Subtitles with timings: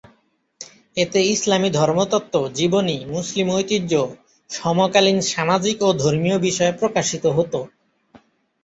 [0.97, 3.93] এতে ইসলামি ধর্মতত্ত্ব, জীবনী, মুসলিম ঐতিহ্য,
[4.49, 7.53] সমকালীন সামাজিক ও ধর্মীয় বিষয় প্রকাশিত হত।